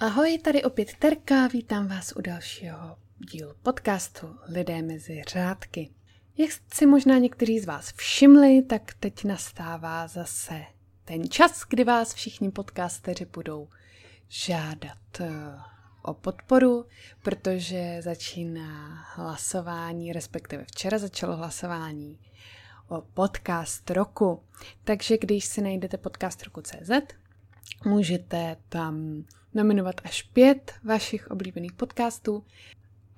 Ahoj, 0.00 0.38
tady 0.38 0.64
opět 0.64 0.94
Terka, 0.98 1.46
vítám 1.46 1.88
vás 1.88 2.12
u 2.16 2.20
dalšího 2.20 2.96
dílu 3.30 3.54
podcastu 3.62 4.36
Lidé 4.48 4.82
mezi 4.82 5.22
řádky. 5.28 5.90
Jak 6.36 6.50
si 6.74 6.86
možná 6.86 7.18
někteří 7.18 7.60
z 7.60 7.66
vás 7.66 7.92
všimli, 7.92 8.62
tak 8.62 8.94
teď 9.00 9.24
nastává 9.24 10.06
zase 10.08 10.64
ten 11.04 11.28
čas, 11.30 11.62
kdy 11.68 11.84
vás 11.84 12.14
všichni 12.14 12.50
podcasteři 12.50 13.24
budou 13.24 13.68
žádat 14.28 15.20
eh, 15.20 15.30
o 16.02 16.14
podporu, 16.14 16.86
protože 17.22 17.98
začíná 18.02 19.04
hlasování, 19.14 20.12
respektive 20.12 20.64
včera 20.64 20.98
začalo 20.98 21.36
hlasování 21.36 22.18
o 22.88 23.00
podcast 23.00 23.90
roku. 23.90 24.42
Takže 24.84 25.18
když 25.18 25.44
si 25.44 25.62
najdete 25.62 25.96
podcast 25.96 26.42
roku 26.42 26.62
CZ, 26.62 26.90
můžete 27.84 28.56
tam 28.68 29.24
nominovat 29.54 30.00
až 30.04 30.22
pět 30.22 30.72
vašich 30.84 31.30
oblíbených 31.30 31.72
podcastů 31.72 32.44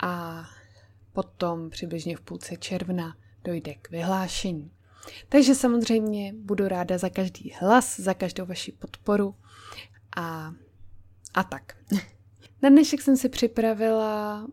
a 0.03 0.45
potom 1.13 1.71
přibližně 1.71 2.17
v 2.17 2.21
půlce 2.21 2.57
června 2.57 3.17
dojde 3.45 3.75
k 3.75 3.91
vyhlášení. 3.91 4.71
Takže 5.29 5.55
samozřejmě 5.55 6.33
budu 6.37 6.69
ráda 6.69 6.99
za 6.99 7.09
každý 7.09 7.53
hlas, 7.61 8.01
za 8.01 8.15
každou 8.15 8.47
vaši 8.47 8.73
podporu 8.73 9.35
a, 10.17 10.53
a 11.35 11.43
tak. 11.45 11.77
Na 12.63 12.69
dnešek 12.69 13.01
jsem 13.01 13.17
si 13.17 13.29
připravila 13.29 14.47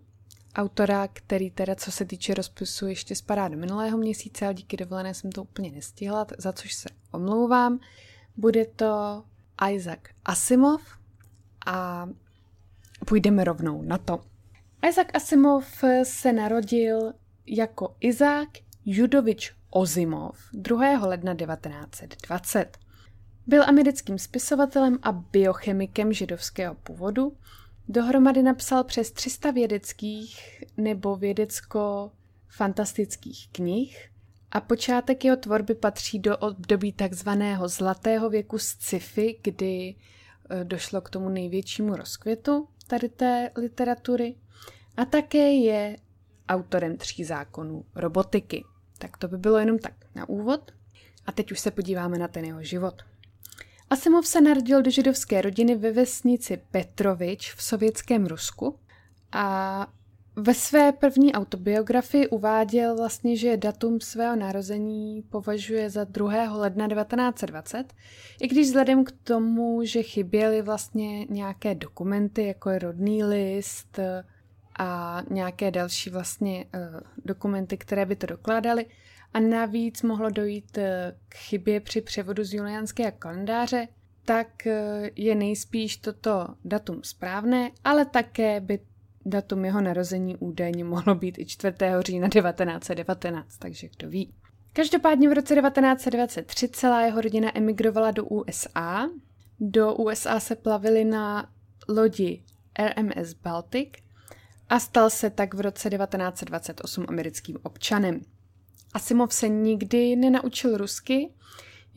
autora, 0.56 1.08
který 1.08 1.52
teda 1.52 1.76
co 1.76 1.92
se 1.92 2.06
týče 2.06 2.34
rozpisu 2.34 2.88
ještě 2.88 3.16
spadá 3.16 3.48
do 3.48 3.58
minulého 3.58 3.98
měsíce, 3.98 4.46
ale 4.46 4.54
díky 4.54 4.78
dovolené 4.78 5.14
jsem 5.14 5.32
to 5.32 5.44
úplně 5.44 5.72
nestihla, 5.72 6.28
za 6.38 6.54
což 6.54 6.74
se 6.74 6.90
omlouvám. 7.12 7.80
Bude 8.38 8.66
to 8.66 9.24
Isaac 9.72 10.00
Asimov 10.26 10.82
a 11.68 12.10
půjdeme 13.06 13.44
rovnou 13.44 13.82
na 13.82 13.98
to. 13.98 14.20
Isaac 14.90 15.08
Asimov 15.14 15.84
se 16.04 16.34
narodil 16.34 17.14
jako 17.46 17.96
Izák 18.00 18.50
Judovič 18.86 19.54
Ozimov 19.70 20.38
2. 20.54 21.08
ledna 21.08 21.36
1920. 21.36 22.78
Byl 23.48 23.64
americkým 23.64 24.20
spisovatelem 24.20 25.00
a 25.04 25.12
biochemikem 25.12 26.14
židovského 26.14 26.76
původu. 26.76 27.38
Dohromady 27.88 28.44
napsal 28.44 28.84
přes 28.84 29.12
300 29.12 29.52
vědeckých 29.52 30.64
nebo 30.78 31.16
vědecko-fantastických 31.16 33.50
knih 33.52 34.10
a 34.52 34.62
počátek 34.62 35.26
jeho 35.26 35.38
tvorby 35.38 35.76
patří 35.76 36.20
do 36.20 36.38
období 36.38 36.94
takzvaného 36.94 37.68
zlatého 37.68 38.30
věku 38.30 38.60
sci-fi, 38.60 39.40
kdy 39.44 39.96
došlo 40.64 41.02
k 41.02 41.10
tomu 41.10 41.30
největšímu 41.30 41.96
rozkvětu 41.96 42.68
tady 42.88 43.10
té 43.10 43.52
literatury 43.58 44.36
a 44.98 45.06
také 45.06 45.54
je 45.54 45.98
autorem 46.50 46.98
tří 46.98 47.24
zákonů 47.24 47.86
robotiky. 47.96 48.64
Tak 48.98 49.18
to 49.18 49.28
by 49.28 49.38
bylo 49.38 49.58
jenom 49.58 49.80
tak 49.80 49.94
na 50.16 50.30
úvod. 50.30 50.72
A 51.26 51.32
teď 51.32 51.52
už 51.52 51.60
se 51.60 51.72
podíváme 51.72 52.18
na 52.18 52.28
ten 52.28 52.46
jeho 52.46 52.64
život. 52.64 53.02
Asimov 53.90 54.28
se 54.28 54.42
narodil 54.42 54.82
do 54.82 54.92
židovské 54.92 55.42
rodiny 55.42 55.76
ve 55.76 55.92
vesnici 55.92 56.62
Petrovič 56.72 57.54
v 57.54 57.64
sovětském 57.64 58.26
Rusku 58.26 58.80
a 59.32 59.88
ve 60.40 60.54
své 60.54 60.92
první 60.92 61.34
autobiografii 61.34 62.28
uváděl 62.28 62.96
vlastně, 62.96 63.38
že 63.38 63.58
datum 63.58 64.02
svého 64.02 64.36
narození 64.36 65.22
považuje 65.22 65.90
za 65.90 66.04
2. 66.04 66.54
ledna 66.54 66.88
1920, 66.88 67.94
i 68.42 68.48
když 68.48 68.68
vzhledem 68.68 69.04
k 69.04 69.12
tomu, 69.12 69.84
že 69.84 70.04
chyběly 70.04 70.62
vlastně 70.62 71.26
nějaké 71.26 71.76
dokumenty, 71.76 72.48
jako 72.48 72.70
je 72.70 72.80
rodný 72.80 73.24
list 73.24 74.00
a 74.80 75.22
nějaké 75.30 75.72
další 75.72 76.10
vlastně 76.10 76.66
uh, 76.66 77.00
dokumenty, 77.26 77.78
které 77.78 78.06
by 78.06 78.16
to 78.16 78.28
dokládaly, 78.28 78.86
a 79.34 79.40
navíc 79.40 80.02
mohlo 80.02 80.30
dojít 80.30 80.78
uh, 80.78 80.84
k 81.30 81.36
chybě 81.36 81.80
při 81.80 82.02
převodu 82.02 82.44
z 82.44 82.54
juliánského 82.54 83.12
kalendáře, 83.20 83.88
tak 84.26 84.48
uh, 84.66 84.72
je 85.16 85.36
nejspíš 85.36 85.98
toto 85.98 86.48
datum 86.66 87.00
správné, 87.04 87.72
ale 87.84 88.06
také 88.06 88.60
by 88.60 88.80
Datum 89.30 89.66
jeho 89.66 89.82
narození 89.82 90.36
údajně 90.38 90.84
mohlo 90.84 91.16
být 91.16 91.40
i 91.40 91.46
4. 91.46 91.74
října 92.00 92.30
1919, 92.30 93.58
takže 93.58 93.88
kdo 93.98 94.10
ví. 94.10 94.34
Každopádně 94.74 95.30
v 95.30 95.34
roce 95.34 95.56
1923 95.56 96.68
celá 96.68 97.02
jeho 97.02 97.22
rodina 97.22 97.58
emigrovala 97.58 98.12
do 98.12 98.26
USA. 98.26 99.10
Do 99.60 99.96
USA 99.96 100.40
se 100.40 100.56
plavili 100.56 101.06
na 101.06 101.50
lodi 101.90 102.44
RMS 102.80 103.34
Baltic 103.34 103.90
a 104.70 104.80
stal 104.80 105.10
se 105.10 105.30
tak 105.30 105.54
v 105.54 105.62
roce 105.62 105.90
1928 105.90 107.06
americkým 107.10 107.58
občanem. 107.64 108.22
Asimov 108.94 109.34
se 109.34 109.50
nikdy 109.50 110.16
nenaučil 110.16 110.78
rusky, 110.78 111.30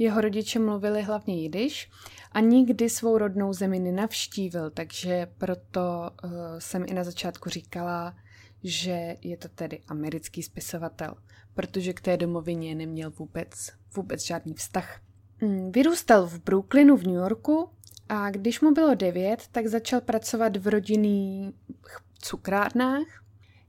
jeho 0.01 0.21
rodiče 0.21 0.59
mluvili 0.59 1.03
hlavně 1.03 1.43
jidiš 1.43 1.91
a 2.33 2.41
nikdy 2.41 2.91
svou 2.91 3.19
rodnou 3.19 3.53
zemi 3.53 3.79
nenavštívil, 3.79 4.71
takže 4.71 5.27
proto 5.39 6.11
uh, 6.25 6.31
jsem 6.59 6.85
i 6.87 6.95
na 6.95 7.05
začátku 7.05 7.51
říkala, 7.51 8.17
že 8.65 9.17
je 9.23 9.37
to 9.37 9.49
tedy 9.49 9.81
americký 9.89 10.43
spisovatel, 10.43 11.15
protože 11.55 11.93
k 11.93 12.01
té 12.01 12.17
domovině 12.17 12.75
neměl 12.75 13.11
vůbec, 13.11 13.51
vůbec 13.97 14.27
žádný 14.27 14.55
vztah. 14.55 15.01
Mm, 15.41 15.73
vyrůstal 15.73 16.27
v 16.27 16.39
Brooklynu 16.39 16.97
v 16.97 17.03
New 17.07 17.15
Yorku 17.15 17.71
a 18.09 18.31
když 18.31 18.61
mu 18.61 18.71
bylo 18.71 18.95
devět, 18.95 19.43
tak 19.53 19.67
začal 19.67 20.01
pracovat 20.01 20.57
v 20.57 20.67
rodinných 20.67 21.55
cukrárnách. 22.19 23.07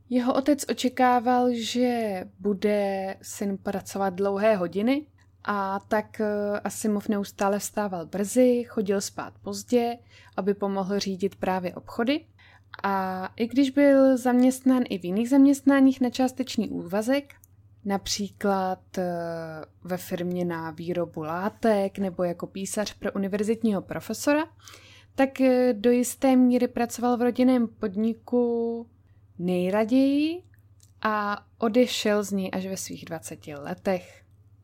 Jeho 0.09 0.33
otec 0.33 0.65
očekával, 0.69 1.47
že 1.53 2.23
bude 2.39 3.15
syn 3.21 3.57
pracovat 3.57 4.09
dlouhé 4.09 4.55
hodiny, 4.55 5.05
a 5.43 5.79
tak 5.79 6.21
eh, 6.21 6.59
Asimov 6.63 7.07
neustále 7.07 7.59
vstával 7.59 8.05
brzy, 8.05 8.63
chodil 8.67 9.01
spát 9.01 9.33
pozdě, 9.41 9.97
aby 10.37 10.53
pomohl 10.53 10.99
řídit 10.99 11.35
právě 11.35 11.75
obchody. 11.75 12.25
A 12.83 13.25
i 13.35 13.47
když 13.47 13.69
byl 13.69 14.17
zaměstnán 14.17 14.83
i 14.89 14.97
v 14.97 15.05
jiných 15.05 15.29
zaměstnáních 15.29 16.01
na 16.01 16.09
částečný 16.09 16.69
úvazek, 16.69 17.33
například 17.85 18.97
eh, 18.97 19.03
ve 19.83 19.97
firmě 19.97 20.45
na 20.45 20.71
výrobu 20.71 21.21
látek 21.21 21.97
nebo 21.97 22.23
jako 22.23 22.47
písař 22.47 22.93
pro 22.93 23.11
univerzitního 23.11 23.81
profesora, 23.81 24.43
tak 25.15 25.41
eh, 25.41 25.73
do 25.73 25.91
jisté 25.91 26.35
míry 26.35 26.67
pracoval 26.67 27.17
v 27.17 27.21
rodinném 27.21 27.67
podniku 27.67 28.87
nejraději 29.39 30.43
a 31.01 31.45
odešel 31.57 32.23
z 32.23 32.31
něj 32.31 32.49
až 32.53 32.65
ve 32.65 32.77
svých 32.77 33.05
20 33.05 33.47
letech. 33.47 34.20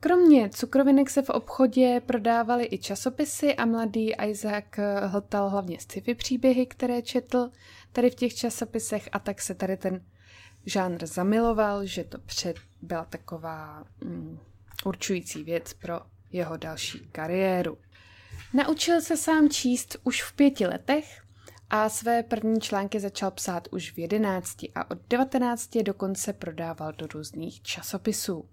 Kromě 0.08 0.50
cukrovinek 0.50 1.10
se 1.10 1.22
v 1.22 1.30
obchodě 1.30 2.02
prodávaly 2.06 2.68
i 2.72 2.78
časopisy 2.78 3.56
a 3.56 3.66
mladý 3.66 4.14
Isaac 4.30 4.66
hltal 5.06 5.50
hlavně 5.50 5.80
sci-fi 5.80 6.16
příběhy, 6.16 6.66
které 6.66 7.02
četl 7.02 7.52
tady 7.92 8.10
v 8.10 8.16
těch 8.16 8.36
časopisech 8.36 9.10
a 9.12 9.20
tak 9.20 9.42
se 9.42 9.56
tady 9.56 9.78
ten 9.78 10.06
žánr 10.66 11.06
zamiloval, 11.06 11.86
že 11.86 12.04
to 12.04 12.20
před 12.20 12.58
byla 12.82 13.06
taková 13.06 13.84
mm, 14.04 14.40
určující 14.86 15.44
věc 15.44 15.74
pro 15.74 16.00
jeho 16.32 16.58
další 16.58 17.00
kariéru. 17.12 17.78
Naučil 18.54 19.02
se 19.02 19.18
sám 19.18 19.50
číst 19.50 19.98
už 20.04 20.24
v 20.24 20.34
pěti 20.34 20.68
letech 20.68 21.22
a 21.70 21.90
své 21.90 22.24
první 22.24 22.62
články 22.62 23.00
začal 23.00 23.32
psát 23.32 23.68
už 23.72 23.92
v 23.92 23.98
jedenácti 23.98 24.72
a 24.76 24.92
od 24.92 24.98
devatenácti 25.10 25.84
dokonce 25.84 26.34
prodával 26.34 26.94
do 26.94 27.08
různých 27.08 27.62
časopisů. 27.62 28.50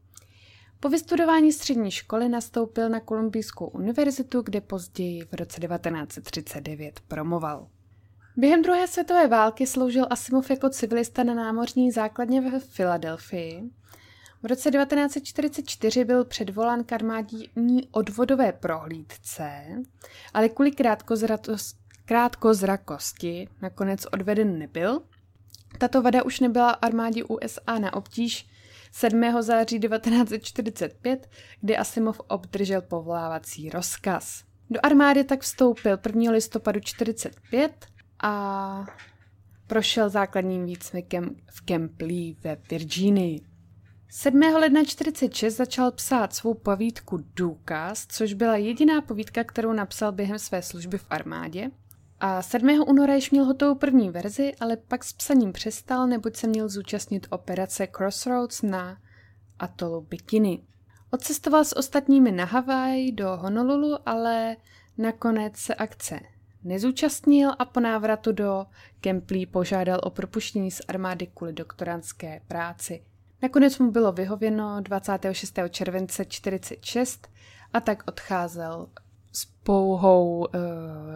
Po 0.84 0.90
vystudování 0.90 1.52
střední 1.52 1.90
školy 1.90 2.28
nastoupil 2.28 2.88
na 2.88 3.00
Kolumbijskou 3.00 3.66
univerzitu, 3.66 4.42
kde 4.42 4.60
později 4.60 5.24
v 5.24 5.34
roce 5.34 5.60
1939 5.60 7.00
promoval. 7.08 7.68
Během 8.36 8.62
druhé 8.62 8.88
světové 8.88 9.28
války 9.28 9.66
sloužil 9.66 10.06
Asimov 10.10 10.50
jako 10.50 10.68
civilista 10.68 11.24
na 11.24 11.34
námořní 11.34 11.90
základně 11.90 12.40
ve 12.40 12.60
Filadelfii. 12.60 13.62
V 14.42 14.46
roce 14.46 14.70
1944 14.70 16.04
byl 16.04 16.24
předvolán 16.24 16.84
k 16.84 16.92
armádní 16.92 17.88
odvodové 17.90 18.52
prohlídce, 18.52 19.50
ale 20.34 20.48
kvůli 20.48 20.70
krátkozrakosti 22.04 23.48
nakonec 23.62 24.06
odveden 24.12 24.58
nebyl. 24.58 25.02
Tato 25.78 26.02
vada 26.02 26.22
už 26.22 26.40
nebyla 26.40 26.70
armádě 26.70 27.24
USA 27.24 27.78
na 27.78 27.94
obtíž, 27.94 28.53
7. 28.96 29.42
září 29.42 29.80
1945, 29.80 31.30
kdy 31.60 31.76
Asimov 31.76 32.20
obdržel 32.28 32.82
povolávací 32.82 33.70
rozkaz. 33.70 34.44
Do 34.70 34.80
armády 34.82 35.24
tak 35.24 35.40
vstoupil 35.40 35.98
1. 36.06 36.32
listopadu 36.32 36.80
1945 36.80 37.86
a 38.22 38.86
prošel 39.66 40.08
základním 40.08 40.66
výcvikem 40.66 41.36
v 41.50 41.64
Camp 41.64 42.00
Lee 42.00 42.36
ve 42.40 42.56
Virginii. 42.70 43.40
7. 44.08 44.40
ledna 44.40 44.80
1946 44.80 45.56
začal 45.56 45.90
psát 45.90 46.34
svou 46.34 46.54
povídku 46.54 47.24
Důkaz, 47.36 48.06
což 48.06 48.32
byla 48.32 48.56
jediná 48.56 49.00
povídka, 49.00 49.44
kterou 49.44 49.72
napsal 49.72 50.12
během 50.12 50.38
své 50.38 50.62
služby 50.62 50.98
v 50.98 51.06
armádě. 51.10 51.70
A 52.26 52.42
7. 52.42 52.84
února 52.86 53.14
již 53.14 53.30
měl 53.30 53.44
hotovou 53.44 53.74
první 53.74 54.10
verzi, 54.10 54.54
ale 54.60 54.76
pak 54.76 55.04
s 55.04 55.12
psaním 55.12 55.52
přestal, 55.52 56.06
neboť 56.06 56.36
se 56.36 56.46
měl 56.46 56.68
zúčastnit 56.68 57.26
operace 57.30 57.86
Crossroads 57.86 58.62
na 58.62 58.98
atolu 59.58 60.00
Bikini. 60.00 60.62
Odcestoval 61.10 61.64
s 61.64 61.76
ostatními 61.76 62.32
na 62.32 62.44
Havaj 62.44 63.12
do 63.12 63.36
Honolulu, 63.36 63.98
ale 64.08 64.56
nakonec 64.98 65.56
se 65.56 65.74
akce 65.74 66.20
nezúčastnil 66.62 67.50
a 67.58 67.64
po 67.64 67.80
návratu 67.80 68.32
do 68.32 68.66
Kemplí 69.00 69.46
požádal 69.46 70.00
o 70.02 70.10
propuštění 70.10 70.70
z 70.70 70.80
armády 70.88 71.26
kvůli 71.34 71.52
doktorantské 71.52 72.40
práci. 72.48 73.04
Nakonec 73.42 73.78
mu 73.78 73.90
bylo 73.90 74.12
vyhověno 74.12 74.80
26. 74.80 75.58
července 75.70 76.24
46 76.24 77.28
a 77.72 77.80
tak 77.80 78.02
odcházel 78.06 78.88
s 79.34 79.44
pouhou, 79.44 80.46
eh, 80.54 80.58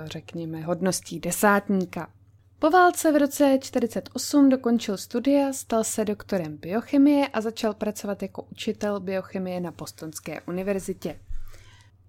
řekněme, 0.09 0.61
hodností 0.61 1.21
desátníka. 1.21 2.11
Po 2.59 2.71
válce 2.71 3.13
v 3.13 3.17
roce 3.17 3.59
48 3.61 4.49
dokončil 4.49 4.97
studia, 4.97 5.53
stal 5.53 5.85
se 5.85 6.05
doktorem 6.05 6.57
biochemie 6.57 7.29
a 7.29 7.41
začal 7.41 7.75
pracovat 7.75 8.23
jako 8.23 8.43
učitel 8.43 9.01
biochemie 9.01 9.61
na 9.61 9.71
Bostonské 9.71 10.41
univerzitě. 10.41 11.21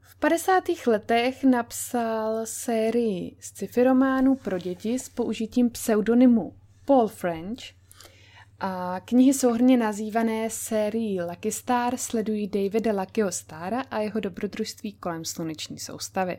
V 0.01 0.15
50. 0.15 0.63
letech 0.87 1.43
napsal 1.43 2.41
sérii 2.43 3.35
sci-fi 3.39 3.83
románů 3.83 4.35
pro 4.35 4.57
děti 4.57 4.99
s 4.99 5.09
použitím 5.09 5.69
pseudonymu 5.69 6.53
Paul 6.85 7.07
French 7.07 7.59
a 8.59 9.01
knihy 9.05 9.33
souhrně 9.33 9.77
nazývané 9.77 10.49
sérií 10.49 11.21
Lucky 11.21 11.51
Star 11.51 11.97
sledují 11.97 12.47
Davida 12.47 13.01
Luckyho 13.01 13.31
Stara 13.31 13.81
a 13.81 13.99
jeho 13.99 14.19
dobrodružství 14.19 14.93
kolem 14.93 15.25
sluneční 15.25 15.79
soustavy. 15.79 16.37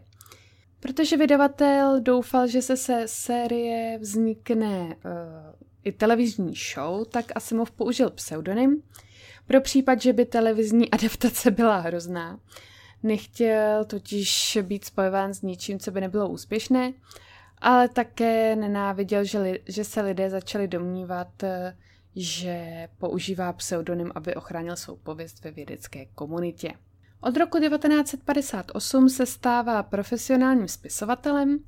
Protože 0.80 1.16
vydavatel 1.16 2.00
doufal, 2.00 2.46
že 2.46 2.62
se 2.62 2.76
se 2.76 3.02
série 3.06 3.98
vznikne 3.98 4.86
uh, 4.86 4.92
i 5.84 5.92
televizní 5.92 6.54
show, 6.54 7.04
tak 7.04 7.24
Asimov 7.34 7.70
použil 7.70 8.10
pseudonym. 8.10 8.82
Pro 9.46 9.60
případ, 9.60 10.02
že 10.02 10.12
by 10.12 10.24
televizní 10.24 10.90
adaptace 10.90 11.50
byla 11.50 11.78
hrozná. 11.78 12.40
Nechtěl 13.02 13.84
totiž 13.84 14.58
být 14.62 14.84
spojován 14.84 15.34
s 15.34 15.42
ničím, 15.42 15.78
co 15.78 15.90
by 15.90 16.00
nebylo 16.00 16.28
úspěšné, 16.28 16.92
ale 17.58 17.88
také 17.88 18.56
nenáviděl, 18.56 19.24
že, 19.24 19.38
li, 19.38 19.60
že 19.66 19.84
se 19.84 20.00
lidé 20.00 20.30
začali 20.30 20.68
domnívat, 20.68 21.42
eh, 21.42 21.76
že 22.16 22.88
používá 22.98 23.52
pseudonym, 23.52 24.12
aby 24.14 24.34
ochránil 24.34 24.76
svou 24.76 24.96
pověst 24.96 25.44
ve 25.44 25.50
vědecké 25.50 26.06
komunitě. 26.06 26.72
Od 27.22 27.36
roku 27.36 27.58
1958 27.58 29.08
se 29.08 29.26
stává 29.26 29.82
profesionálním 29.82 30.68
spisovatelem. 30.68 31.58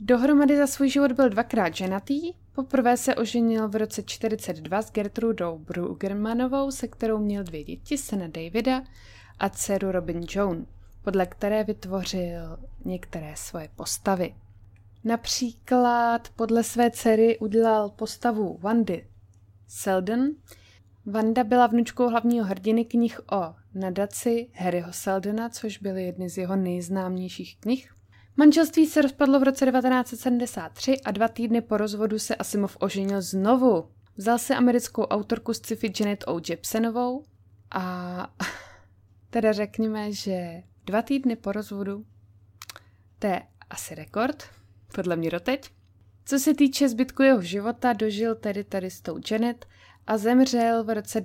Dohromady 0.00 0.56
za 0.56 0.66
svůj 0.66 0.88
život 0.88 1.12
byl 1.12 1.28
dvakrát 1.28 1.74
ženatý. 1.74 2.32
Poprvé 2.52 2.96
se 2.96 3.14
oženil 3.14 3.68
v 3.68 3.76
roce 3.76 4.02
42 4.02 4.82
s 4.82 4.92
Gertrudou 4.92 5.58
Brugermanovou, 5.58 6.70
se 6.70 6.88
kterou 6.88 7.18
měl 7.18 7.44
dvě 7.44 7.64
děti, 7.64 7.98
syna 7.98 8.26
Davida 8.26 8.82
a 9.38 9.48
dceru 9.48 9.92
Robin 9.92 10.20
Joan, 10.30 10.66
podle 11.02 11.26
které 11.26 11.64
vytvořil 11.64 12.58
některé 12.84 13.32
svoje 13.36 13.68
postavy. 13.76 14.34
Například 15.04 16.28
podle 16.36 16.62
své 16.62 16.90
dcery 16.90 17.38
udělal 17.38 17.90
postavu 17.90 18.58
Wandy 18.60 19.06
Selden. 19.68 20.30
Wanda 21.06 21.44
byla 21.44 21.66
vnučkou 21.66 22.08
hlavního 22.08 22.46
hrdiny 22.46 22.84
knih 22.84 23.20
o 23.32 23.54
nadaci 23.76 24.50
Harryho 24.54 24.92
Seldena, 24.92 25.48
což 25.48 25.78
byly 25.78 26.04
jedny 26.04 26.30
z 26.30 26.38
jeho 26.38 26.56
nejznámějších 26.56 27.56
knih. 27.60 27.92
Manželství 28.36 28.86
se 28.86 29.02
rozpadlo 29.02 29.40
v 29.40 29.42
roce 29.42 29.66
1973 29.66 31.00
a 31.00 31.10
dva 31.10 31.28
týdny 31.28 31.60
po 31.60 31.76
rozvodu 31.76 32.18
se 32.18 32.36
Asimov 32.36 32.76
oženil 32.80 33.22
znovu. 33.22 33.88
Vzal 34.16 34.38
si 34.38 34.54
americkou 34.54 35.02
autorku 35.02 35.54
z 35.54 35.56
sci-fi 35.56 35.92
Janet 36.00 36.24
O. 36.26 36.40
Jepsenovou 36.48 37.24
a 37.70 38.26
teda 39.30 39.52
řekněme, 39.52 40.12
že 40.12 40.62
dva 40.84 41.02
týdny 41.02 41.36
po 41.36 41.52
rozvodu 41.52 42.04
to 43.18 43.26
je 43.26 43.42
asi 43.70 43.94
rekord, 43.94 44.44
podle 44.94 45.16
mě 45.16 45.30
doteď. 45.30 45.70
Co 46.24 46.38
se 46.38 46.54
týče 46.54 46.88
zbytku 46.88 47.22
jeho 47.22 47.42
života, 47.42 47.92
dožil 47.92 48.34
tedy 48.34 48.64
tady 48.64 48.90
s 48.90 49.00
tou 49.00 49.18
Janet 49.30 49.66
a 50.06 50.18
zemřel 50.18 50.84
v 50.84 50.94
roce 50.94 51.22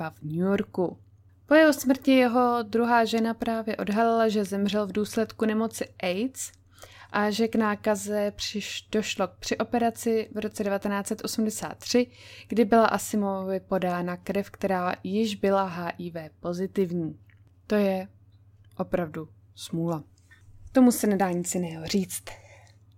1992 0.00 0.10
v 0.10 0.22
New 0.22 0.50
Yorku. 0.50 0.98
Po 1.46 1.54
jeho 1.54 1.72
smrti 1.72 2.10
jeho 2.10 2.62
druhá 2.62 3.04
žena 3.04 3.34
právě 3.34 3.76
odhalila, 3.76 4.28
že 4.28 4.44
zemřel 4.44 4.86
v 4.86 4.92
důsledku 4.92 5.44
nemoci 5.44 5.88
AIDS 6.02 6.52
a 7.12 7.30
že 7.30 7.48
k 7.48 7.56
nákaze 7.56 8.32
přiš, 8.36 8.88
došlo 8.92 9.28
při 9.40 9.58
operaci 9.58 10.28
v 10.34 10.38
roce 10.38 10.64
1983, 10.64 12.06
kdy 12.48 12.64
byla 12.64 12.86
Asimovovi 12.86 13.60
podána 13.60 14.16
krev, 14.16 14.50
která 14.50 14.94
již 15.04 15.34
byla 15.34 15.64
HIV 15.64 16.16
pozitivní. 16.40 17.18
To 17.66 17.74
je 17.74 18.08
opravdu 18.76 19.28
smůla. 19.54 20.04
Tomu 20.72 20.92
se 20.92 21.06
nedá 21.06 21.30
nic 21.30 21.54
jiného 21.54 21.86
říct. 21.86 22.24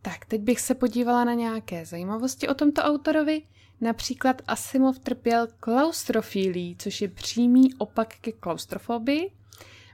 Tak, 0.03 0.25
teď 0.25 0.41
bych 0.41 0.61
se 0.61 0.75
podívala 0.75 1.25
na 1.25 1.35
nějaké 1.35 1.87
zajímavosti 1.87 2.49
o 2.49 2.55
tomto 2.55 2.83
autorovi. 2.83 3.43
Například 3.82 4.43
Asimov 4.46 4.99
trpěl 4.99 5.49
klaustrofílí, 5.61 6.76
což 6.79 7.00
je 7.00 7.08
přímý 7.08 7.75
opak 7.75 8.14
ke 8.20 8.32
klaustrofobii. 8.32 9.31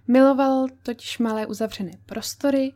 Miloval 0.09 0.67
totiž 0.83 1.19
malé 1.19 1.47
uzavřené 1.47 1.93
prostory 2.07 2.73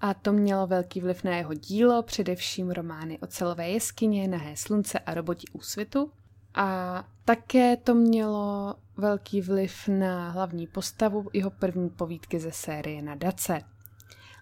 a 0.00 0.14
to 0.14 0.32
mělo 0.32 0.66
velký 0.66 1.00
vliv 1.00 1.24
na 1.24 1.36
jeho 1.36 1.54
dílo, 1.54 2.02
především 2.02 2.70
romány 2.70 3.18
o 3.18 3.26
celové 3.26 3.68
jeskyně, 3.70 4.28
Nahé 4.28 4.56
slunce 4.56 4.98
a 4.98 5.14
roboti 5.14 5.46
úsvitu. 5.52 6.10
A 6.54 7.04
také 7.24 7.76
to 7.76 7.94
mělo 7.94 8.74
velký 8.96 9.40
vliv 9.40 9.88
na 9.88 10.30
hlavní 10.30 10.66
postavu 10.66 11.28
jeho 11.32 11.50
první 11.50 11.90
povídky 11.90 12.40
ze 12.40 12.52
série 12.52 13.02
na 13.02 13.14
Dace. 13.14 13.73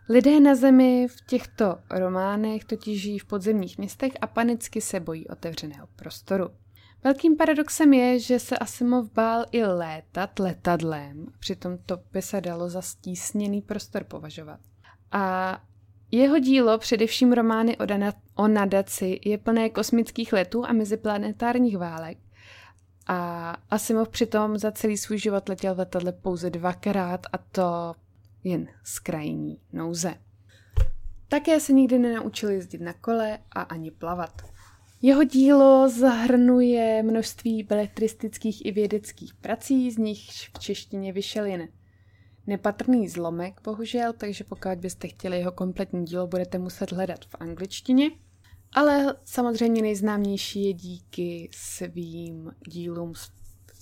Lidé 0.09 0.41
na 0.41 0.55
Zemi 0.55 1.09
v 1.09 1.27
těchto 1.27 1.79
románech 1.91 2.65
totiž 2.65 3.03
žijí 3.03 3.19
v 3.19 3.25
podzemních 3.25 3.79
městech 3.79 4.13
a 4.21 4.27
panicky 4.27 4.81
se 4.81 5.01
bojí 5.01 5.29
otevřeného 5.29 5.89
prostoru. 5.97 6.51
Velkým 7.05 7.37
paradoxem 7.37 7.93
je, 7.93 8.19
že 8.19 8.39
se 8.39 8.59
Asimov 8.59 9.13
bál 9.13 9.45
i 9.53 9.65
létat 9.65 10.39
letadlem, 10.39 11.27
přitom 11.39 11.79
to 11.87 11.99
by 12.13 12.23
se 12.23 12.41
dalo 12.41 12.71
za 12.71 12.83
stísněný 12.83 13.63
prostor 13.63 14.05
považovat. 14.05 14.61
A 15.13 15.59
jeho 16.11 16.39
dílo, 16.39 16.79
především 16.79 17.33
romány 17.33 17.77
o, 17.77 17.83
dana- 17.83 18.13
o 18.35 18.49
nadaci, 18.49 19.21
je 19.25 19.39
plné 19.39 19.71
kosmických 19.71 20.33
letů 20.33 20.67
a 20.67 20.73
meziplanetárních 20.73 21.79
válek. 21.79 22.19
A 23.07 23.51
Asimov 23.71 24.09
přitom 24.09 24.59
za 24.59 24.73
celý 24.73 24.97
svůj 24.97 25.19
život 25.19 25.49
letěl 25.49 25.75
v 25.75 25.79
letadle 25.79 26.13
pouze 26.13 26.51
dvakrát 26.51 27.27
a 27.33 27.39
to 27.39 27.95
jen 28.45 28.69
z 28.85 28.99
krajní 28.99 29.61
nouze. 29.73 30.15
Také 31.29 31.61
se 31.61 31.73
nikdy 31.73 31.99
nenaučil 31.99 32.51
jezdit 32.51 32.81
na 32.81 32.93
kole 32.93 33.39
a 33.51 33.63
ani 33.63 33.91
plavat. 33.91 34.43
Jeho 35.03 35.25
dílo 35.25 35.89
zahrnuje 35.89 37.03
množství 37.03 37.63
beletristických 37.63 38.67
i 38.67 38.73
vědeckých 38.73 39.35
prací, 39.35 39.91
z 39.91 39.99
nich 39.99 40.21
v 40.31 40.59
češtině 40.59 41.13
vyšel 41.13 41.45
jen 41.45 41.69
nepatrný 42.47 43.09
zlomek, 43.09 43.61
bohužel, 43.65 44.13
takže 44.13 44.45
pokud 44.45 44.75
byste 44.77 45.09
chtěli 45.09 45.39
jeho 45.39 45.53
kompletní 45.53 46.05
dílo, 46.05 46.27
budete 46.27 46.59
muset 46.59 46.93
hledat 46.93 47.25
v 47.25 47.35
angličtině. 47.41 48.11
Ale 48.73 49.17
samozřejmě 49.25 49.83
nejznámější 49.83 50.67
je 50.67 50.73
díky 50.73 51.51
svým 51.53 52.53
dílům 52.69 53.15
z, 53.15 53.31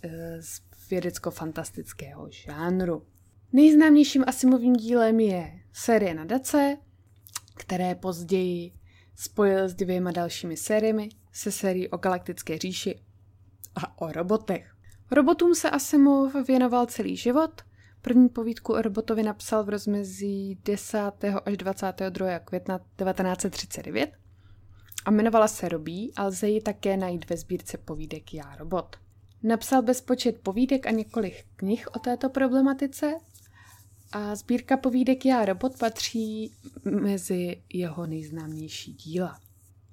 eh, 0.04 0.42
z 0.42 0.60
vědecko-fantastického 0.90 2.30
žánru. 2.30 3.06
Nejznámějším 3.52 4.24
Asimovým 4.26 4.72
dílem 4.72 5.20
je 5.20 5.60
série 5.72 6.14
Nadace, 6.14 6.76
které 7.56 7.94
později 7.94 8.72
spojil 9.16 9.68
s 9.68 9.74
dvěma 9.74 10.10
dalšími 10.10 10.56
sériemi, 10.56 11.08
se 11.32 11.52
sérií 11.52 11.88
o 11.88 11.96
galaktické 11.96 12.58
říši 12.58 13.00
a 13.74 14.00
o 14.00 14.12
robotech. 14.12 14.74
Robotům 15.10 15.54
se 15.54 15.70
Asimov 15.70 16.34
věnoval 16.46 16.86
celý 16.86 17.16
život. 17.16 17.62
První 18.02 18.28
povídku 18.28 18.72
o 18.72 18.82
robotovi 18.82 19.22
napsal 19.22 19.64
v 19.64 19.68
rozmezí 19.68 20.58
10. 20.64 20.98
až 21.44 21.56
22. 21.56 22.38
května 22.38 22.78
1939 22.78 24.10
a 25.04 25.10
jmenovala 25.10 25.48
se 25.48 25.68
Robí 25.68 26.12
a 26.16 26.24
lze 26.24 26.48
ji 26.48 26.60
také 26.60 26.96
najít 26.96 27.30
ve 27.30 27.36
sbírce 27.36 27.78
povídek 27.78 28.34
Já 28.34 28.56
robot. 28.56 28.96
Napsal 29.42 29.82
bezpočet 29.82 30.38
povídek 30.38 30.86
a 30.86 30.90
několik 30.90 31.44
knih 31.56 31.88
o 31.96 31.98
této 31.98 32.30
problematice 32.30 33.14
a 34.12 34.34
sbírka 34.34 34.76
povídek 34.76 35.26
Já 35.26 35.44
robot 35.44 35.78
patří 35.78 36.52
mezi 36.84 37.62
jeho 37.72 38.06
nejznámější 38.06 38.92
díla. 38.92 39.40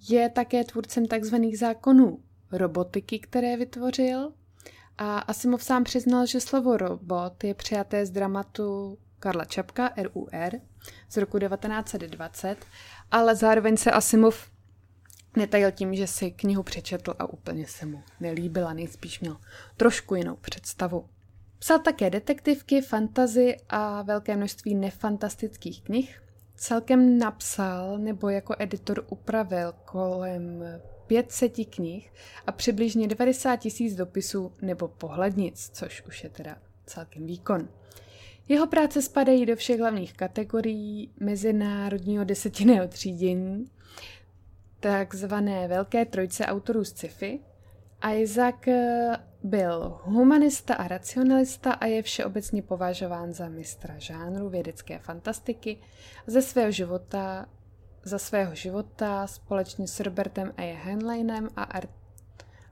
Je 0.10 0.30
také 0.30 0.64
tvůrcem 0.64 1.08
takzvaných 1.08 1.60
zákonů 1.60 2.20
robotiky, 2.52 3.20
které 3.20 3.58
vytvořil 3.58 4.34
a 4.98 5.20
Asimov 5.20 5.64
sám 5.64 5.84
přiznal, 5.84 6.26
že 6.26 6.42
slovo 6.42 6.78
robot 6.78 7.44
je 7.44 7.54
přijaté 7.54 8.06
z 8.06 8.10
dramatu 8.10 8.98
Karla 9.20 9.46
Čapka, 9.46 9.94
RUR, 9.98 10.62
z 11.10 11.18
roku 11.18 11.40
1920, 11.40 12.66
ale 13.12 13.36
zároveň 13.36 13.78
se 13.78 13.92
Asimov 13.92 14.50
netajil 15.36 15.72
tím, 15.72 15.96
že 15.96 16.08
si 16.08 16.32
knihu 16.32 16.64
přečetl 16.64 17.14
a 17.20 17.26
úplně 17.26 17.68
se 17.68 17.86
mu 17.86 18.04
nelíbila, 18.20 18.74
nejspíš 18.74 19.20
měl 19.20 19.38
trošku 19.78 20.16
jinou 20.16 20.36
představu. 20.36 21.10
Psal 21.60 21.80
také 21.80 22.10
detektivky, 22.10 22.82
fantazy 22.82 23.56
a 23.70 24.02
velké 24.02 24.38
množství 24.38 24.76
nefantastických 24.76 25.82
knih. 25.82 26.22
Celkem 26.56 27.18
napsal 27.20 27.98
nebo 27.98 28.30
jako 28.30 28.56
editor 28.60 29.06
upravil 29.10 29.74
kolem 29.86 30.64
500 31.08 31.54
knih 31.70 32.14
a 32.48 32.52
přibližně 32.52 33.08
90 33.08 33.56
tisíc 33.56 33.96
dopisů 33.96 34.52
nebo 34.62 34.88
pohlednic, 34.88 35.70
což 35.74 36.04
už 36.08 36.24
je 36.24 36.30
teda 36.30 36.58
celkem 36.86 37.26
výkon. 37.26 37.70
Jeho 38.50 38.68
práce 38.68 39.02
spadají 39.02 39.46
do 39.46 39.56
všech 39.56 39.80
hlavních 39.80 40.14
kategorií 40.14 41.12
mezinárodního 41.20 42.24
desetinného 42.24 42.88
třídění, 42.88 43.66
takzvané 44.80 45.68
Velké 45.68 46.06
trojce 46.06 46.46
autorů 46.46 46.84
sci-fi. 46.84 47.40
Isaac 48.16 48.68
eh, 48.68 49.18
byl 49.44 50.00
humanista 50.04 50.76
a 50.76 50.88
racionalista 50.88 51.74
a 51.74 51.86
je 51.86 52.02
všeobecně 52.02 52.62
považován 52.62 53.34
za 53.34 53.50
mistra 53.50 53.94
žánru 53.98 54.50
vědecké 54.50 55.00
fantastiky. 55.00 55.78
Ze 56.28 56.42
svého 56.42 56.72
života, 56.72 57.46
za 58.04 58.20
svého 58.20 58.56
života 58.56 59.28
společně 59.28 59.88
s 59.88 60.00
Robertem 60.00 60.54
A. 60.58 60.78
Heinleinem 60.84 61.50
a 61.56 61.64
Art- 61.64 61.90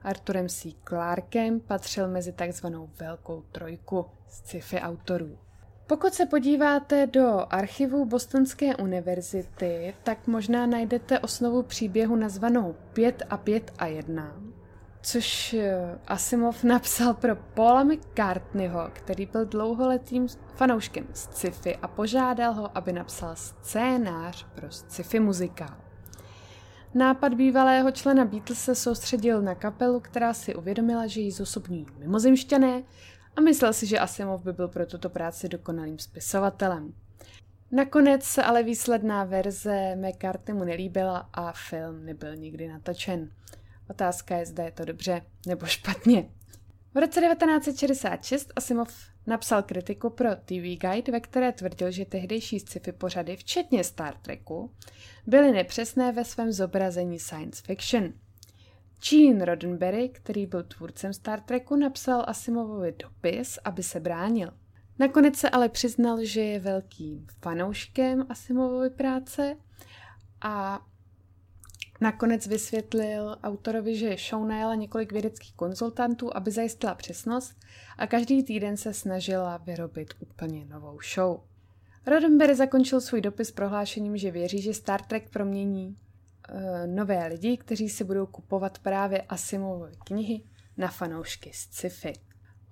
Arturem 0.02 0.48
C. 0.48 0.72
Clarkem 0.88 1.60
patřil 1.60 2.08
mezi 2.08 2.32
takzvanou 2.32 2.90
Velkou 2.98 3.42
trojku 3.52 4.06
sci-fi 4.28 4.80
autorů. 4.80 5.38
Pokud 5.86 6.14
se 6.14 6.26
podíváte 6.26 7.06
do 7.06 7.46
archivu 7.50 8.04
Bostonské 8.04 8.76
univerzity, 8.76 9.94
tak 10.02 10.26
možná 10.26 10.66
najdete 10.66 11.18
osnovu 11.18 11.62
příběhu 11.62 12.16
nazvanou 12.16 12.76
5 12.92 13.22
a 13.30 13.36
5 13.36 13.72
a 13.78 13.86
1, 13.86 14.36
což 15.02 15.54
eh, 15.54 15.98
Asimov 16.06 16.64
napsal 16.64 17.14
pro 17.14 17.36
Paula 17.36 17.84
McCartneyho, 17.84 18.90
který 18.92 19.26
byl 19.26 19.44
dlouholetým 19.44 20.26
fanouškem 20.54 21.06
sci-fi 21.12 21.76
a 21.76 21.88
požádal 21.88 22.54
ho, 22.54 22.78
aby 22.78 22.92
napsal 22.92 23.36
scénář 23.36 24.46
pro 24.54 24.70
sci-fi 24.70 25.20
muzikál. 25.20 25.76
Nápad 26.94 27.34
bývalého 27.34 27.90
člena 27.90 28.24
Beatles 28.24 28.64
se 28.64 28.74
soustředil 28.74 29.42
na 29.42 29.54
kapelu, 29.54 30.00
která 30.00 30.34
si 30.34 30.54
uvědomila, 30.54 31.06
že 31.06 31.20
jí 31.20 31.30
zosobní 31.30 31.86
mimozemšťané 31.98 32.82
a 33.36 33.40
myslel 33.40 33.72
si, 33.72 33.86
že 33.86 33.98
Asimov 33.98 34.42
by 34.42 34.52
byl 34.52 34.68
pro 34.68 34.86
tuto 34.86 35.10
práci 35.10 35.48
dokonalým 35.48 35.98
spisovatelem. 35.98 36.92
Nakonec 37.72 38.24
se 38.24 38.42
ale 38.42 38.62
výsledná 38.62 39.24
verze 39.24 39.96
McCarthy 39.96 40.52
mu 40.52 40.64
nelíbila 40.64 41.28
a 41.32 41.52
film 41.52 42.04
nebyl 42.04 42.36
nikdy 42.36 42.68
natočen. 42.68 43.30
Otázka 43.90 44.36
je, 44.36 44.46
zda 44.46 44.64
je 44.64 44.70
to 44.70 44.84
dobře 44.84 45.22
nebo 45.46 45.66
špatně. 45.66 46.28
V 46.94 46.98
roce 46.98 47.20
1966 47.20 48.52
Asimov 48.56 48.94
napsal 49.26 49.62
kritiku 49.62 50.10
pro 50.10 50.36
TV 50.36 50.78
Guide, 50.80 51.12
ve 51.12 51.20
které 51.20 51.52
tvrdil, 51.52 51.90
že 51.90 52.04
tehdejší 52.04 52.60
sci-fi 52.60 52.92
pořady, 52.92 53.36
včetně 53.36 53.84
Star 53.84 54.14
Treku, 54.22 54.72
byly 55.26 55.52
nepřesné 55.52 56.12
ve 56.12 56.24
svém 56.24 56.52
zobrazení 56.52 57.18
science 57.18 57.62
fiction– 57.66 58.12
Gene 59.00 59.44
Roddenberry, 59.44 60.08
který 60.08 60.46
byl 60.46 60.62
tvůrcem 60.62 61.12
Star 61.12 61.40
Treku, 61.40 61.76
napsal 61.76 62.24
Asimovovi 62.26 62.94
dopis, 63.02 63.58
aby 63.64 63.82
se 63.82 64.00
bránil. 64.00 64.50
Nakonec 64.98 65.36
se 65.36 65.50
ale 65.50 65.68
přiznal, 65.68 66.24
že 66.24 66.40
je 66.40 66.60
velkým 66.60 67.26
fanouškem 67.42 68.26
Asimovovy 68.28 68.90
práce 68.90 69.56
a 70.40 70.80
nakonec 72.00 72.46
vysvětlil 72.46 73.36
autorovi, 73.42 73.96
že 73.96 74.16
show 74.30 74.48
najala 74.48 74.74
několik 74.74 75.12
vědeckých 75.12 75.54
konzultantů, 75.54 76.36
aby 76.36 76.50
zajistila 76.50 76.94
přesnost 76.94 77.56
a 77.98 78.06
každý 78.06 78.42
týden 78.42 78.76
se 78.76 78.94
snažila 78.94 79.56
vyrobit 79.56 80.14
úplně 80.18 80.64
novou 80.64 80.98
show. 81.14 81.40
Roddenberry 82.06 82.54
zakončil 82.54 83.00
svůj 83.00 83.20
dopis 83.20 83.50
prohlášením, 83.50 84.16
že 84.16 84.30
věří, 84.30 84.62
že 84.62 84.74
Star 84.74 85.02
Trek 85.02 85.30
promění 85.30 85.96
Eh, 86.48 86.86
nové 86.86 87.26
lidi, 87.26 87.56
kteří 87.56 87.88
si 87.88 88.04
budou 88.04 88.26
kupovat 88.26 88.78
právě 88.78 89.22
Asimovy 89.22 89.92
knihy 90.04 90.42
na 90.76 90.88
fanoušky 90.88 91.50
z 91.52 91.56
sci-fi. 91.56 92.12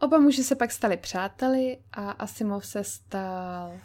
Oba 0.00 0.18
muži 0.18 0.44
se 0.44 0.54
pak 0.54 0.72
stali 0.72 0.96
přáteli 0.96 1.78
a 1.92 2.10
Asimov 2.10 2.66
se 2.66 2.84
stal 2.84 3.80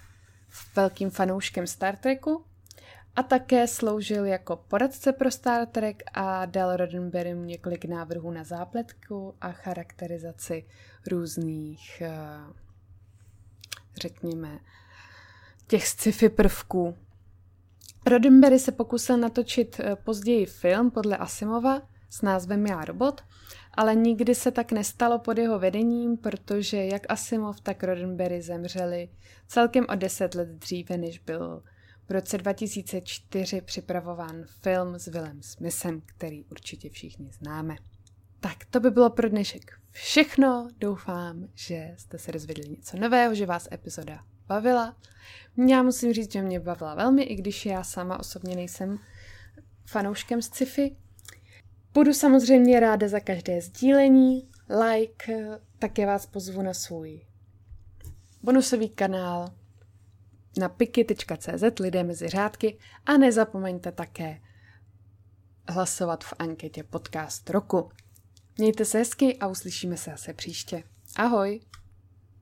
velkým 0.75 1.09
fanouškem 1.09 1.67
Star 1.67 1.95
Treku 1.95 2.45
a 3.19 3.23
také 3.23 3.67
sloužil 3.67 4.25
jako 4.25 4.55
poradce 4.55 5.13
pro 5.13 5.31
Star 5.31 5.65
Trek 5.65 6.03
a 6.13 6.45
dal 6.45 6.77
Roddenberrymu 6.77 7.43
několik 7.43 7.85
návrhů 7.85 8.31
na 8.31 8.43
zápletku 8.43 9.35
a 9.41 9.51
charakterizaci 9.51 10.65
různých, 11.07 12.01
eh, 12.01 12.39
řekněme, 14.01 14.59
těch 15.67 15.87
sci-fi 15.87 16.29
prvků. 16.29 16.97
Roddenberry 18.05 18.59
se 18.59 18.71
pokusil 18.71 19.17
natočit 19.17 19.79
eh, 19.79 19.95
později 19.95 20.45
film 20.45 20.91
podle 20.91 21.17
Asimova 21.17 21.81
s 22.09 22.21
názvem 22.21 22.67
Já 22.67 22.85
robot, 22.85 23.21
ale 23.73 23.95
nikdy 23.95 24.35
se 24.35 24.51
tak 24.51 24.71
nestalo 24.71 25.19
pod 25.19 25.37
jeho 25.37 25.59
vedením, 25.59 26.17
protože 26.17 26.85
jak 26.85 27.11
Asimov, 27.11 27.61
tak 27.61 27.83
Roddenberry 27.83 28.41
zemřeli 28.41 29.09
celkem 29.47 29.85
o 29.89 29.95
deset 29.95 30.35
let 30.35 30.49
dříve, 30.49 30.97
než 30.97 31.19
byl 31.19 31.63
v 32.09 32.11
roce 32.11 32.37
2004 32.37 33.61
připravován 33.61 34.43
film 34.61 34.95
s 34.95 35.07
Willem 35.07 35.41
Smithem, 35.43 36.01
který 36.05 36.45
určitě 36.45 36.89
všichni 36.89 37.31
známe. 37.31 37.75
Tak 38.39 38.65
to 38.65 38.79
by 38.79 38.91
bylo 38.91 39.09
pro 39.09 39.29
dnešek 39.29 39.79
všechno. 39.91 40.67
Doufám, 40.77 41.47
že 41.53 41.95
jste 41.97 42.17
se 42.17 42.31
dozvěděli 42.31 42.69
něco 42.69 42.97
nového, 42.97 43.35
že 43.35 43.45
vás 43.45 43.67
epizoda 43.71 44.23
bavila. 44.47 44.97
Já 45.67 45.83
musím 45.83 46.13
říct, 46.13 46.31
že 46.31 46.41
mě 46.41 46.59
bavila 46.59 46.95
velmi, 46.95 47.23
i 47.23 47.35
když 47.35 47.65
já 47.65 47.83
sama 47.83 48.19
osobně 48.19 48.55
nejsem 48.55 48.99
fanouškem 49.85 50.41
sci-fi. 50.41 50.95
Budu 51.93 52.13
samozřejmě 52.13 52.79
ráda 52.79 53.07
za 53.07 53.19
každé 53.19 53.61
sdílení, 53.61 54.49
like, 54.89 55.59
také 55.79 56.05
vás 56.05 56.25
pozvu 56.25 56.61
na 56.61 56.73
svůj 56.73 57.21
bonusový 58.43 58.89
kanál 58.89 59.58
na 60.57 60.69
piky.cz 60.69 61.79
lidé 61.79 62.03
mezi 62.03 62.29
řádky 62.29 62.77
a 63.05 63.17
nezapomeňte 63.17 63.91
také 63.91 64.41
hlasovat 65.69 66.23
v 66.23 66.33
anketě 66.39 66.83
podcast 66.83 67.49
roku. 67.49 67.91
Mějte 68.57 68.85
se 68.85 68.97
hezky 68.97 69.37
a 69.37 69.47
uslyšíme 69.47 69.97
se 69.97 70.11
zase 70.11 70.33
příště. 70.33 70.83
Ahoj! 71.15 71.59